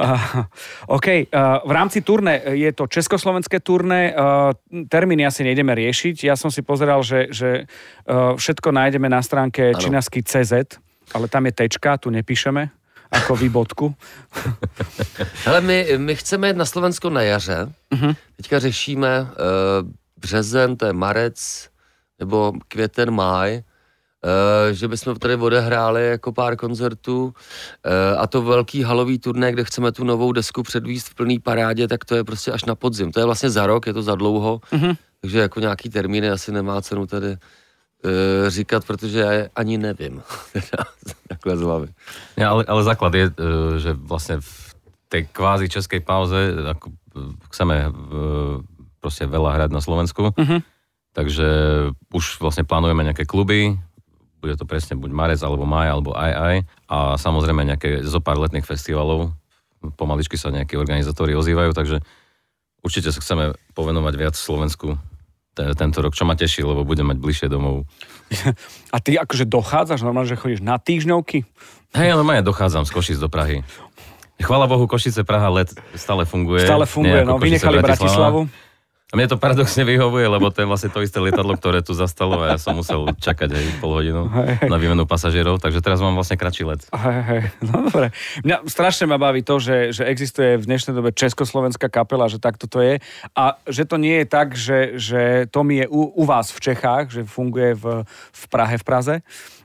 Uh, 0.00 0.48
OK, 0.96 1.28
uh, 1.28 1.60
v 1.60 1.72
rámci 1.76 2.00
turné 2.00 2.40
je 2.56 2.72
to 2.72 2.88
československé 2.88 3.60
turné, 3.60 4.16
uh, 4.16 4.56
termíny 4.88 5.28
asi 5.28 5.44
nejdeme 5.44 5.76
riešiť. 5.76 6.24
Ja 6.24 6.40
som 6.40 6.48
si 6.48 6.64
pozeral, 6.64 7.04
že, 7.04 7.28
že 7.28 7.68
uh, 8.08 8.32
všetko 8.32 8.72
nájdeme 8.72 9.12
na 9.12 9.20
stránke 9.20 9.76
činasky 9.76 10.24
CZ, 10.24 10.80
ale 11.12 11.28
tam 11.28 11.44
je 11.44 11.52
tečka, 11.52 12.00
tu 12.00 12.08
nepíšeme 12.08 12.81
ako 13.12 13.36
výbodku. 13.36 13.94
Hele, 15.44 15.60
my, 15.60 15.86
my 15.96 16.16
chceme 16.16 16.46
jet 16.46 16.56
na 16.56 16.64
Slovensko 16.64 17.10
na 17.10 17.22
jaře. 17.22 17.72
Mhm. 17.90 18.12
Teďka 18.36 18.58
řešíme 18.58 19.20
uh, 19.20 19.28
březen, 20.16 20.76
to 20.76 20.86
je 20.86 20.92
marec, 20.92 21.68
nebo 22.18 22.52
květen, 22.68 23.10
máj. 23.10 23.62
Uh, 24.24 24.72
že 24.72 24.88
bychom 24.88 25.16
tady 25.16 25.34
odehráli 25.34 26.08
jako 26.08 26.32
pár 26.32 26.56
koncertů 26.56 27.24
uh, 27.24 27.32
a 28.20 28.26
to 28.26 28.42
velký 28.42 28.82
halový 28.82 29.18
turné, 29.18 29.52
kde 29.52 29.64
chceme 29.64 29.92
tu 29.92 30.04
novou 30.04 30.32
desku 30.32 30.62
předvíst 30.62 31.08
v 31.08 31.14
plný 31.14 31.38
parádě, 31.38 31.88
tak 31.88 32.04
to 32.04 32.14
je 32.14 32.24
prostě 32.24 32.52
až 32.52 32.64
na 32.64 32.74
podzim. 32.74 33.12
To 33.12 33.20
je 33.20 33.26
vlastně 33.26 33.50
za 33.50 33.66
rok, 33.66 33.86
je 33.86 33.92
to 33.92 34.02
za 34.02 34.14
dlouho, 34.14 34.60
mm-hmm. 34.72 34.96
takže 35.20 35.38
jako 35.38 35.60
nějaký 35.60 35.90
termíny 35.90 36.30
asi 36.30 36.52
nemá 36.52 36.82
cenu 36.82 37.06
tady 37.06 37.36
uh, 38.04 38.48
říkat, 38.48 38.84
protože 38.84 39.18
já 39.18 39.32
je 39.32 39.50
ani 39.56 39.78
nevím. 39.78 40.22
Takhle 41.28 41.56
z 41.56 41.62
hlavy. 41.62 41.88
Ja, 42.36 42.50
ale, 42.50 42.64
ale 42.68 42.80
základ 42.84 43.14
je, 43.14 43.24
e, 43.24 43.32
že 43.80 43.90
vlastne 43.96 44.38
v 44.40 44.52
tej 45.08 45.22
kvázi 45.32 45.68
českej 45.68 46.00
pauze 46.04 46.36
ako, 46.70 46.92
e, 46.92 46.94
chceme 47.48 47.76
proste 49.00 49.24
veľa 49.26 49.50
hrať 49.58 49.70
na 49.72 49.80
Slovensku, 49.80 50.30
Mhm. 50.38 50.62
takže 51.12 51.48
už 52.14 52.38
vlastne 52.38 52.62
plánujeme 52.62 53.02
nejaké 53.02 53.24
kluby, 53.26 53.74
bude 54.38 54.54
to 54.58 54.66
presne 54.66 54.98
buď 54.98 55.10
marec, 55.10 55.40
alebo 55.42 55.66
maj, 55.66 55.88
alebo 55.88 56.10
aj 56.14 56.32
aj 56.32 56.56
a 56.90 56.96
samozrejme 57.18 57.62
nejaké 57.64 58.02
zo 58.02 58.18
pár 58.22 58.38
letných 58.38 58.66
festivalov, 58.66 59.32
pomaličky 59.98 60.38
sa 60.38 60.54
nejakí 60.54 60.78
organizátori 60.78 61.34
ozývajú, 61.34 61.74
takže 61.74 61.98
určite 62.82 63.10
sa 63.10 63.22
chceme 63.22 63.54
povenovať 63.74 64.14
viac 64.18 64.34
Slovensku 64.38 64.98
tento 65.52 65.98
rok, 66.00 66.16
čo 66.16 66.24
ma 66.24 66.32
teší, 66.32 66.64
lebo 66.64 66.82
budem 66.84 67.08
mať 67.12 67.18
bližšie 67.20 67.48
domov. 67.52 67.84
A 68.94 68.96
ty 69.00 69.20
akože 69.20 69.44
dochádzaš 69.44 70.00
normálne, 70.00 70.28
že 70.28 70.40
chodíš 70.40 70.64
na 70.64 70.80
týždňovky? 70.80 71.44
Hej, 71.92 72.06
ja 72.08 72.14
normálne 72.16 72.40
dochádzam 72.40 72.88
z 72.88 72.90
Košic 72.90 73.18
do 73.20 73.28
Prahy. 73.28 73.60
Chvála 74.40 74.66
Bohu, 74.66 74.88
Košice, 74.88 75.22
Praha, 75.22 75.52
let 75.52 75.70
stále 75.94 76.24
funguje. 76.24 76.64
Stále 76.64 76.88
funguje, 76.88 77.22
no. 77.22 77.36
Košice, 77.36 77.68
Vynechali 77.68 77.78
Bratislavu. 77.84 78.40
A 79.12 79.20
mne 79.20 79.28
to 79.28 79.36
paradoxne 79.36 79.84
vyhovuje, 79.84 80.24
lebo 80.24 80.48
to 80.48 80.64
je 80.64 80.70
vlastne 80.72 80.88
to 80.88 81.04
isté 81.04 81.20
lietadlo, 81.20 81.52
ktoré 81.60 81.84
tu 81.84 81.92
zastalo 81.92 82.40
a 82.40 82.56
ja 82.56 82.58
som 82.58 82.72
musel 82.72 83.12
čakať 83.12 83.52
aj 83.52 83.64
pol 83.76 84.00
hodinu 84.00 84.24
Hej, 84.24 84.64
hej. 84.64 84.68
na 84.72 84.80
výmenu 84.80 85.04
pasažierov, 85.04 85.60
takže 85.60 85.84
teraz 85.84 86.00
mám 86.00 86.16
vlastne 86.16 86.40
kratší 86.40 86.64
let. 86.64 86.80
Hej, 86.96 87.20
hej, 87.28 87.42
no 87.60 87.92
dobre. 87.92 88.16
Mňa 88.40 88.64
strašne 88.64 89.04
ma 89.04 89.20
baví 89.20 89.44
to, 89.44 89.60
že, 89.60 89.92
že 89.92 90.08
existuje 90.08 90.56
v 90.56 90.64
dnešnej 90.64 90.96
dobe 90.96 91.12
československá 91.12 91.92
kapela, 91.92 92.24
že 92.24 92.40
takto 92.40 92.64
to 92.64 92.80
je 92.80 93.04
a 93.36 93.60
že 93.68 93.84
to 93.84 94.00
nie 94.00 94.24
je 94.24 94.26
tak, 94.32 94.56
že, 94.56 94.96
že 94.96 95.20
to 95.52 95.60
mi 95.60 95.84
je 95.84 95.86
u, 95.92 96.08
u 96.16 96.24
vás 96.24 96.48
v 96.48 96.72
Čechách, 96.72 97.12
že 97.12 97.28
funguje 97.28 97.76
v, 97.76 98.08
v 98.08 98.42
Prahe, 98.48 98.80
v 98.80 98.84
Praze, 98.88 99.14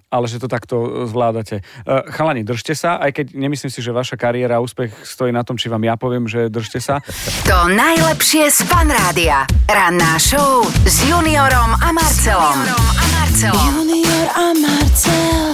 ale 0.07 0.25
že 0.31 0.39
to 0.39 0.47
takto 0.47 1.07
zvládate. 1.07 1.61
Uh, 1.83 2.07
chalani, 2.11 2.47
držte 2.47 2.73
sa, 2.73 2.95
aj 2.99 3.11
keď 3.21 3.25
nemyslím 3.35 3.71
si, 3.71 3.83
že 3.83 3.91
vaša 3.91 4.15
kariéra 4.15 4.59
a 4.59 4.63
úspech 4.63 4.91
stojí 5.03 5.35
na 5.35 5.43
tom, 5.43 5.59
či 5.59 5.67
vám 5.67 5.83
ja 5.83 5.99
poviem, 5.99 6.25
že 6.25 6.47
držte 6.47 6.79
sa. 6.79 7.03
To 7.47 7.67
najlepšie 7.67 8.47
z 8.47 8.59
Fan 8.67 8.87
Rádia. 8.87 9.43
Ranná 9.67 10.15
show 10.19 10.63
s 10.87 11.03
Juniorom 11.03 11.75
a 11.75 11.89
Marcelom. 11.91 12.55
Juniorom 12.55 12.87
a 12.87 13.03
Marcelom. 13.19 13.73
Junior 13.83 14.25
a 14.31 14.45
Marcel. 14.55 15.53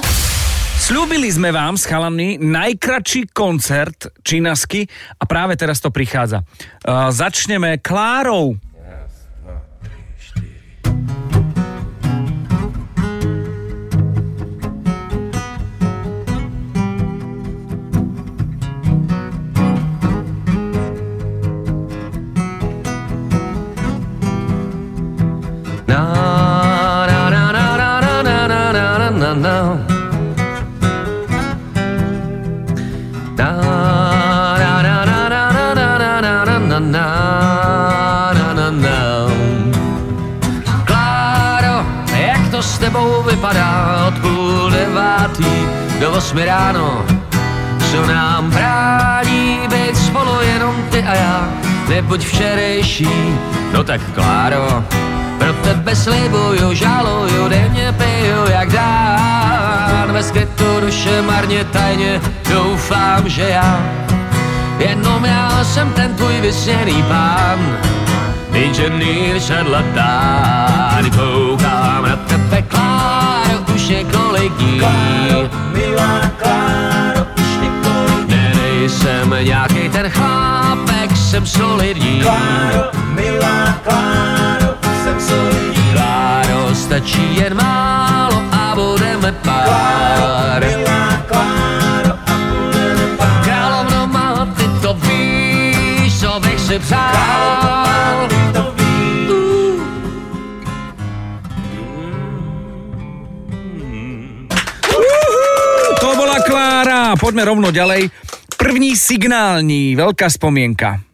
Sľúbili 0.83 1.31
sme 1.31 1.55
vám 1.55 1.79
s 1.79 1.88
chalami 1.88 2.36
najkračší 2.43 3.31
koncert 3.31 4.12
čínasky 4.19 4.83
a 5.15 5.24
práve 5.24 5.55
teraz 5.55 5.79
to 5.79 5.88
prichádza. 5.89 6.43
Uh, 6.83 7.07
začneme 7.07 7.79
Klárou. 7.79 8.60
Já, 51.93 52.01
nebuď 52.01 52.25
včerejší, 52.25 53.09
no 53.73 53.83
tak 53.83 54.01
Kláro, 54.13 54.83
pro 55.38 55.53
tebe 55.53 55.95
slibuju, 55.95 56.73
žaluju, 56.73 57.47
denně 57.50 57.95
piju 57.97 58.51
jak 58.51 58.71
dán, 58.71 60.12
ve 60.12 60.23
skrytu 60.23 60.79
duše 60.81 61.21
marně 61.21 61.63
tajně 61.63 62.21
doufám, 62.53 63.29
že 63.29 63.50
já, 63.50 63.81
jenom 64.79 65.25
já 65.25 65.63
jsem 65.63 65.93
ten 65.93 66.15
tvůj 66.15 66.41
vysněný 66.41 67.03
pán, 67.03 67.77
inženýr 68.53 69.39
šarlatán, 69.39 71.12
koukám 71.12 72.05
na 72.09 72.15
tebe, 72.15 72.62
Kláro, 72.62 73.59
už 73.75 73.88
několik 73.88 74.53
dní. 74.53 74.81
Ne, 78.27 78.53
nejsem 78.55 79.35
nějaký 79.43 79.89
ten 79.89 80.09
chlápek, 80.09 81.02
jsem 81.33 81.45
solidní. 81.45 82.21
Kláro, 82.21 82.83
milá 83.13 83.79
Kláro, 83.83 84.75
jsem 85.03 85.19
solidní. 85.19 85.93
Kláro, 85.93 86.75
stačí 86.75 87.35
jen 87.35 87.57
málo 87.57 88.43
a 88.51 88.75
budeme 88.75 89.31
pár. 89.31 89.65
Kláro, 89.65 90.65
milá 90.65 91.23
Kláro, 91.27 92.13
a 92.25 92.37
budeme 92.37 93.17
pár. 93.17 93.43
Královno 93.43 94.07
má, 94.07 94.53
ty 94.57 94.63
to 94.81 94.93
víš, 94.93 96.19
co 96.19 96.39
bych 96.39 96.59
si 96.59 96.79
přál. 96.79 97.13
Má, 97.13 98.27
ty 98.29 98.35
to 98.53 98.73
víš. 98.77 99.27
To 105.99 106.15
bola 106.15 106.37
Klára. 106.45 107.15
Poďme 107.15 107.45
rovno 107.45 107.71
ďalej. 107.71 108.09
První 108.57 108.95
signální, 108.95 109.95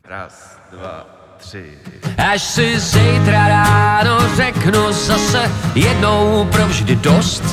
veľká 0.10 0.25
spomienka. 1.39 2.10
Až 2.18 2.42
si 2.42 2.68
zítra 2.80 3.48
ráno 3.48 4.20
řeknu 4.36 4.92
zase 4.92 5.51
jednou 5.75 6.48
provždy 6.51 6.96
dost, 6.96 7.44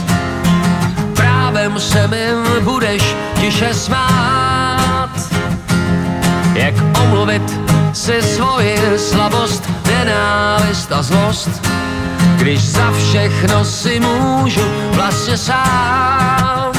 právem 1.14 1.80
se 1.80 2.08
mi 2.08 2.32
budeš 2.60 3.14
tiše 3.36 3.74
smát. 3.74 5.12
Jak 6.54 6.74
omluvit 7.02 7.44
si 7.92 8.22
svoji 8.22 8.98
slabost, 8.98 9.62
nenávist 9.86 10.92
a 10.92 11.02
zlost, 11.02 11.62
když 12.36 12.60
za 12.60 12.92
všechno 12.92 13.64
si 13.64 14.00
můžu 14.00 14.64
vlastně 14.96 15.36
sám. 15.38 16.75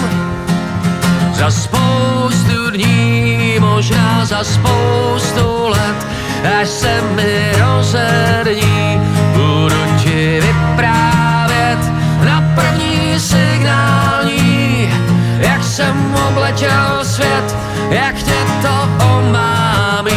Za 1.37 1.51
spoustu 1.51 2.71
dní, 2.71 3.57
možná 3.59 4.25
za 4.25 4.43
spoustu 4.43 5.67
let, 5.67 6.07
až 6.61 6.67
se 6.67 7.01
mi 7.01 7.51
rozední, 7.59 9.01
budu 9.33 9.97
ti 10.03 10.39
vyprávět 10.41 11.79
na 12.25 12.43
první 12.55 13.19
signální, 13.19 14.89
jak 15.39 15.63
jsem 15.63 16.15
obletěl 16.27 16.99
svět, 17.03 17.55
jak 17.89 18.15
tě 18.15 18.37
to 18.61 18.89
omámí 19.17 20.15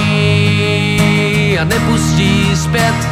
a 1.60 1.64
nepustí 1.64 2.56
zpět, 2.56 3.08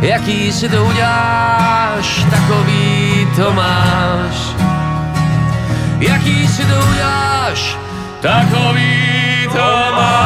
jaký 0.00 0.52
si 0.52 0.68
to 0.68 0.84
uděláš, 0.84 2.26
takový 2.30 3.28
to 3.36 3.52
máš. 3.52 4.75
Jaký 5.96 6.48
si 6.48 6.64
to 6.64 6.76
uděláš, 6.92 7.76
takový 8.20 8.92
to 9.52 9.68
máš. 9.92 10.16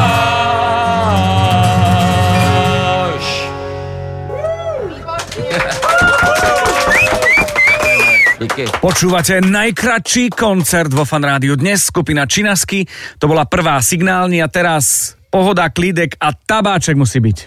Počúvate 8.81 9.39
najkratší 9.41 10.35
koncert 10.35 10.91
vo 10.91 11.05
Fan 11.07 11.23
Rádiu 11.23 11.55
dnes, 11.55 11.87
skupina 11.87 12.27
Činasky. 12.27 12.83
To 13.21 13.31
bola 13.31 13.47
prvá 13.47 13.79
signálni 13.79 14.43
a 14.43 14.51
teraz 14.51 15.15
pohoda, 15.31 15.71
klídek 15.71 16.19
a 16.19 16.35
tabáček 16.35 16.99
musí 16.99 17.23
byť. 17.23 17.37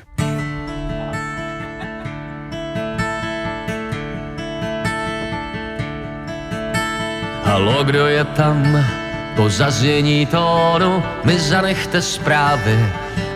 Halo, 7.55 7.85
kdo 7.85 8.07
je 8.07 8.25
tam? 8.25 8.85
Po 9.37 9.49
zaznění 9.51 10.27
tónu 10.27 11.03
mi 11.25 11.39
zanechte 11.39 12.03
zprávy 12.03 12.87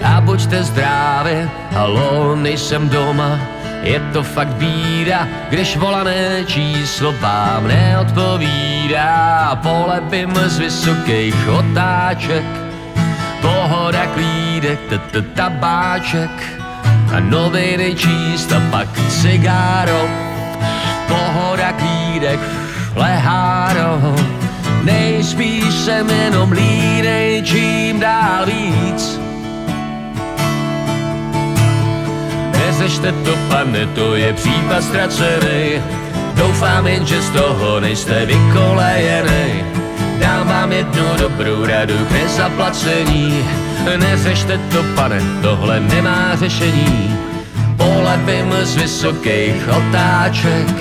a 0.03 0.21
buďte 0.21 0.63
zdraví. 0.63 1.51
Halo, 1.71 2.37
nejsem 2.37 2.89
doma, 2.89 3.39
Je 3.83 4.01
to 4.13 4.23
fakt 4.23 4.59
bída, 4.59 5.29
když 5.51 5.77
volané 5.77 6.45
číslo 6.47 7.15
vám 7.21 7.69
neodpovídá. 7.69 9.55
Polepím 9.63 10.35
z 10.35 10.59
vysokých 10.59 11.49
otáček, 11.49 12.45
pohoda 13.41 14.07
klídek, 14.07 14.81
tabáček 15.35 16.31
a 17.15 17.21
noviny 17.21 17.95
číst 17.95 18.53
a 18.53 18.61
pak 18.71 18.89
cigáro. 19.09 20.09
Pohoda 21.09 21.73
klídek, 21.73 22.58
leháro, 22.99 24.17
nejspíš 24.85 25.75
jsem 25.75 26.11
jenom 26.11 26.52
línej 26.52 27.43
čím 27.43 28.00
dál 28.00 28.47
víc. 28.47 29.21
Neřešte 32.52 33.12
to, 33.12 33.37
pane, 33.49 33.87
to 33.87 34.14
je 34.14 34.33
případ 34.33 34.83
ztracený. 34.83 35.83
Doufám 36.35 36.87
jen, 36.87 37.07
že 37.07 37.23
z 37.23 37.31
toho 37.31 37.81
nejste 37.81 38.26
vykolejený. 38.26 39.64
Dám 40.19 40.49
vám 40.49 40.73
jednu 40.73 41.05
dobrou 41.19 41.67
radu 41.67 41.95
k 42.09 42.11
nezaplacení. 42.11 43.45
Neřešte 43.97 44.59
to, 44.73 44.83
pane, 44.95 45.21
tohle 45.43 45.81
nemá 45.81 46.37
řešení. 46.37 47.17
Polepím 47.76 48.55
z 48.62 48.76
vysokých 48.76 49.69
otáček, 49.69 50.75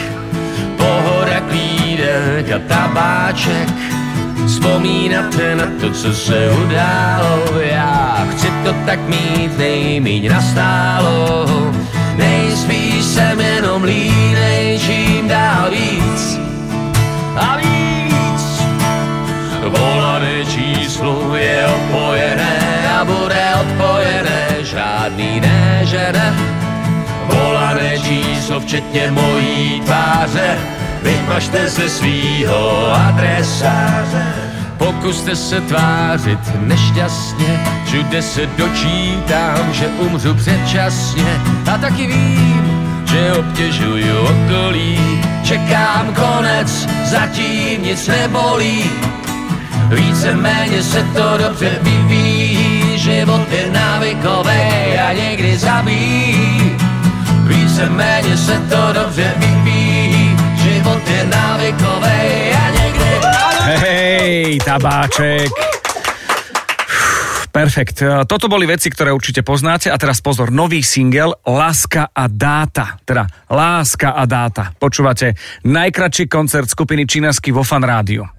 pohoda 0.78 1.42
klídek 1.98 2.52
a 2.52 2.60
tabáček. 2.68 3.70
Vzpomínate 4.46 5.56
na 5.56 5.66
to, 5.82 5.92
co 5.92 6.14
se 6.14 6.50
událo, 6.52 7.60
já 7.60 8.28
chci 8.32 8.48
to 8.64 8.74
tak 8.86 9.00
mít 9.00 9.58
nejmíň 9.58 10.30
nastálo. 10.30 11.46
Nejspíš 12.16 13.06
jsem 13.06 13.42
jenom 13.42 13.84
línej, 13.84 14.80
čím 14.80 15.28
dál 15.28 15.72
víc 15.72 16.40
a 17.36 17.58
víc. 17.58 18.62
Volané 19.68 20.46
číslo 20.46 21.36
je 21.36 21.68
odpojené 21.68 22.60
a 23.00 23.06
bude 23.06 23.46
odpojené, 23.62 24.48
žádný 24.62 25.42
ne, 25.42 25.82
že 25.84 26.10
ne. 26.14 26.36
Volané 27.26 28.00
číslo 28.00 28.60
včetně 28.60 29.12
mojí 29.12 29.82
tváře, 29.86 30.58
vymažte 31.04 31.70
se 31.70 31.90
svýho 31.90 32.94
adresáře. 32.94 34.34
Pokuste 34.78 35.36
se 35.36 35.62
tvářit 35.62 36.40
nešťastně, 36.60 37.60
všude 37.86 38.22
se 38.22 38.42
dočítám, 38.58 39.74
že 39.74 39.88
umřu 39.88 40.34
předčasně 40.34 41.42
a 41.74 41.78
taky 41.78 42.08
vím, 42.08 42.88
že 43.06 43.34
obtěžuju 43.34 44.20
okolí. 44.20 45.22
Čekám 45.44 46.14
konec, 46.14 46.88
zatím 47.06 47.84
nic 47.84 48.08
nebolí, 48.08 48.92
víceméně 49.90 50.84
se 50.84 51.04
to 51.04 51.38
dobře 51.38 51.80
vyvíjí, 51.82 52.98
život 52.98 53.52
je 53.52 53.72
návykový 53.72 55.00
a 55.08 55.14
někdy 55.14 55.58
zabíjí. 55.58 56.78
Víceméně 57.44 58.38
se 58.38 58.60
to 58.60 58.94
dobře 58.94 59.34
vyvíjí, 59.38 59.97
návykový 61.30 62.54
a 62.54 62.66
někdy 62.70 63.10
Hej, 63.68 64.60
tabáček. 64.66 65.52
Perfekt. 67.58 68.06
Toto 68.30 68.46
boli 68.46 68.70
veci, 68.70 68.86
ktoré 68.86 69.10
určite 69.10 69.42
poznáte. 69.42 69.90
A 69.90 69.98
teraz 69.98 70.22
pozor, 70.22 70.54
nový 70.54 70.86
single 70.86 71.42
Láska 71.42 72.14
a 72.14 72.30
dáta. 72.30 73.02
Teda 73.02 73.26
Láska 73.50 74.14
a 74.14 74.30
dáta. 74.30 74.78
Počúvate 74.78 75.34
najkračší 75.66 76.30
koncert 76.30 76.70
skupiny 76.70 77.10
Činasky 77.10 77.50
vo 77.50 77.66
Fan 77.66 77.82
Rádiu. 77.82 78.37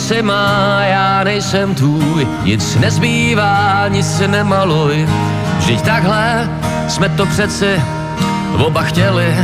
Nejsem 0.00 0.26
má, 0.26 0.80
já 0.80 1.24
nejsem 1.24 1.74
tvůj, 1.74 2.26
nic 2.42 2.76
nezbývá, 2.76 3.84
nic 3.88 4.16
se 4.16 4.28
nemaluj. 4.28 5.08
Vždyť 5.58 5.82
takhle 5.82 6.48
jsme 6.88 7.08
to 7.08 7.26
přeci 7.26 7.82
oba 8.58 8.82
chtěli. 8.82 9.36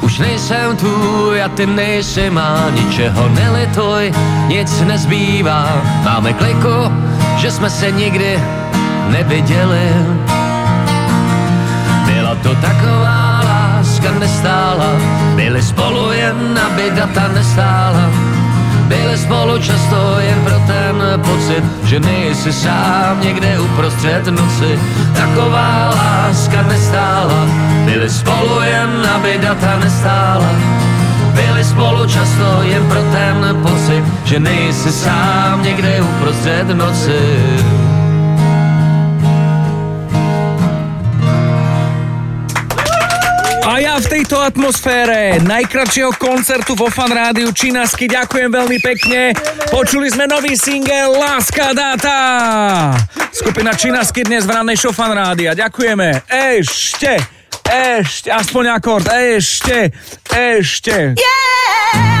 Už 0.00 0.18
nejsem 0.18 0.76
tvůj 0.76 1.42
a 1.42 1.48
ty 1.48 1.66
nejsi 1.66 2.30
má, 2.30 2.70
ničeho 2.70 3.28
nelituj, 3.28 4.12
nic 4.48 4.80
nezbývá. 4.80 5.82
Máme 6.04 6.32
kliku, 6.32 6.92
že 7.36 7.50
jsme 7.50 7.70
se 7.70 7.90
nikdy 7.90 8.40
neviděli. 9.08 9.88
Byla 12.06 12.34
to 12.34 12.54
taková 12.54 13.29
láska 14.00 14.18
nestála, 14.18 14.96
byli 15.36 15.62
spolu 15.62 16.12
jen, 16.12 16.58
aby 16.66 16.90
data 16.90 17.28
nestála. 17.34 18.10
Byli 18.88 19.18
spolu 19.18 19.58
často 19.58 20.16
jen 20.18 20.38
pro 20.44 20.58
ten 20.66 21.20
pocit, 21.20 21.64
že 21.84 22.00
nejsi 22.00 22.52
sám 22.52 23.20
někde 23.20 23.60
uprostřed 23.60 24.26
noci. 24.26 24.78
Taková 25.14 25.90
láska 25.90 26.62
nestála, 26.62 27.46
byli 27.84 28.10
spolu 28.10 28.60
jen, 28.62 29.06
aby 29.14 29.38
data 29.42 29.78
nestála. 29.84 30.50
Byli 31.34 31.64
spolu 31.64 32.06
často 32.06 32.62
jen 32.62 32.86
pro 32.88 33.02
ten 33.02 33.56
pocit, 33.62 34.04
že 34.24 34.40
nejsi 34.40 34.92
sám 34.92 35.62
někde 35.62 36.00
uprostřed 36.00 36.68
noci. 36.68 37.79
A 43.60 43.76
ja 43.76 44.00
v 44.00 44.06
tejto 44.08 44.40
atmosfére 44.40 45.36
najkratšieho 45.44 46.16
koncertu 46.16 46.72
vo 46.72 46.88
Fan 46.88 47.12
Rádiu 47.12 47.52
Činasky 47.52 48.08
ďakujem 48.08 48.48
veľmi 48.48 48.78
pekne. 48.80 49.36
Počuli 49.68 50.08
sme 50.08 50.24
nový 50.24 50.56
single 50.56 51.20
Láska 51.20 51.76
dáta. 51.76 52.18
Skupina 53.28 53.76
Činasky 53.76 54.24
dnes 54.24 54.48
v 54.48 54.56
rannej 54.56 54.80
show 54.80 54.96
Fan 54.96 55.12
Rádia. 55.12 55.52
Ďakujeme. 55.52 56.24
Ešte, 56.28 57.20
ešte, 57.68 58.32
aspoň 58.32 58.64
akord, 58.80 59.06
ešte, 59.12 59.92
ešte. 60.32 61.20
Yeah! 61.20 62.19